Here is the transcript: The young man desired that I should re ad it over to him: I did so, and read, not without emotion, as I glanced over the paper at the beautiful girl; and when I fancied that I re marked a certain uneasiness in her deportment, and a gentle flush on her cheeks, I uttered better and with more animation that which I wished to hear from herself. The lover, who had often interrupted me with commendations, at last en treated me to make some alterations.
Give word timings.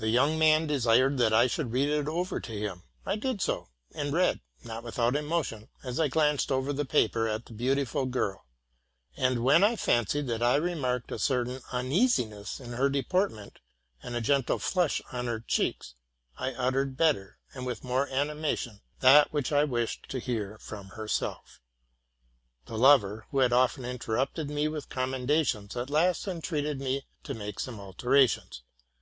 The 0.00 0.08
young 0.10 0.38
man 0.38 0.68
desired 0.68 1.18
that 1.18 1.32
I 1.34 1.48
should 1.48 1.72
re 1.72 1.82
ad 1.92 2.02
it 2.02 2.06
over 2.08 2.38
to 2.38 2.52
him: 2.52 2.84
I 3.04 3.16
did 3.16 3.42
so, 3.42 3.68
and 3.92 4.12
read, 4.12 4.38
not 4.62 4.84
without 4.84 5.16
emotion, 5.16 5.68
as 5.82 5.98
I 5.98 6.06
glanced 6.06 6.52
over 6.52 6.72
the 6.72 6.84
paper 6.84 7.26
at 7.26 7.46
the 7.46 7.52
beautiful 7.52 8.06
girl; 8.06 8.46
and 9.16 9.42
when 9.42 9.64
I 9.64 9.74
fancied 9.74 10.28
that 10.28 10.40
I 10.40 10.54
re 10.54 10.76
marked 10.76 11.10
a 11.10 11.18
certain 11.18 11.62
uneasiness 11.72 12.60
in 12.60 12.74
her 12.74 12.88
deportment, 12.88 13.58
and 14.00 14.14
a 14.14 14.20
gentle 14.20 14.60
flush 14.60 15.02
on 15.10 15.26
her 15.26 15.40
cheeks, 15.40 15.96
I 16.36 16.52
uttered 16.52 16.96
better 16.96 17.40
and 17.52 17.66
with 17.66 17.82
more 17.82 18.06
animation 18.08 18.82
that 19.00 19.32
which 19.32 19.50
I 19.50 19.64
wished 19.64 20.08
to 20.10 20.20
hear 20.20 20.58
from 20.60 20.90
herself. 20.90 21.60
The 22.66 22.78
lover, 22.78 23.26
who 23.32 23.40
had 23.40 23.52
often 23.52 23.84
interrupted 23.84 24.48
me 24.48 24.68
with 24.68 24.90
commendations, 24.90 25.76
at 25.76 25.90
last 25.90 26.28
en 26.28 26.40
treated 26.40 26.78
me 26.80 27.04
to 27.24 27.34
make 27.34 27.58
some 27.58 27.80
alterations. 27.80 28.62